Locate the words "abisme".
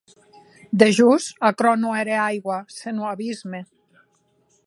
3.13-3.59